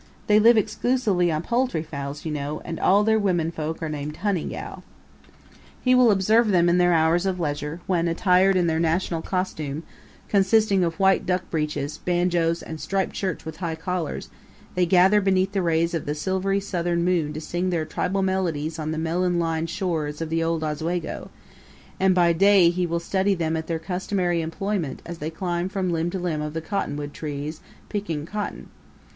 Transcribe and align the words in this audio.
They 0.25 0.39
live 0.39 0.57
exclusively 0.57 1.31
on 1.31 1.43
poultry 1.43 1.83
fowls, 1.83 2.25
you 2.25 2.31
know 2.31 2.59
and 2.65 2.79
all 2.79 3.03
their 3.03 3.19
women 3.19 3.51
folk 3.51 3.83
are 3.83 3.87
named 3.87 4.17
Honey 4.17 4.45
Gal. 4.45 4.83
He 5.79 5.93
will 5.93 6.09
observe 6.09 6.47
them 6.47 6.67
in 6.69 6.79
their 6.79 6.91
hours 6.91 7.27
of 7.27 7.39
leisure, 7.39 7.81
when, 7.85 8.07
attired 8.07 8.55
in 8.55 8.65
their 8.65 8.79
national 8.79 9.21
costume, 9.21 9.83
consisting 10.27 10.83
of 10.83 10.99
white 10.99 11.27
duck 11.27 11.47
breeches, 11.51 11.99
banjos, 11.99 12.63
and 12.63 12.81
striped 12.81 13.15
shirts 13.15 13.45
with 13.45 13.57
high 13.57 13.75
collars, 13.75 14.31
they 14.73 14.87
gather 14.87 15.21
beneath 15.21 15.51
the 15.51 15.61
rays 15.61 15.93
of 15.93 16.07
the 16.07 16.15
silvery 16.15 16.59
Southern 16.59 17.05
moon 17.05 17.31
to 17.33 17.39
sing 17.39 17.69
their 17.69 17.85
tribal 17.85 18.23
melodies 18.23 18.79
on 18.79 18.89
the 18.91 18.97
melon 18.97 19.37
lined 19.37 19.69
shores 19.69 20.19
of 20.19 20.31
the 20.31 20.43
old 20.43 20.63
Oswego; 20.63 21.29
and 21.99 22.15
by 22.15 22.33
day 22.33 22.71
he 22.71 22.87
will 22.87 22.99
study 22.99 23.35
them 23.35 23.55
at 23.55 23.67
their 23.67 23.77
customary 23.77 24.41
employment 24.41 25.03
as 25.05 25.19
they 25.19 25.29
climb 25.29 25.69
from 25.69 25.91
limb 25.91 26.09
to 26.09 26.17
limb 26.17 26.41
of 26.41 26.55
the 26.55 26.59
cottonwood 26.61 27.13
trees, 27.13 27.59
picking 27.87 28.25
cotton. 28.25 28.67